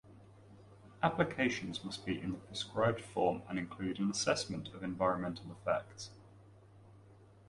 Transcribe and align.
Applications 1.03 1.83
must 1.85 2.07
be 2.07 2.19
in 2.19 2.31
the 2.31 2.37
prescribed 2.39 3.01
form 3.03 3.43
and 3.47 3.59
include 3.59 3.99
an 3.99 4.09
assessment 4.09 4.69
of 4.69 4.81
environmental 4.81 5.51
effects. 5.51 6.09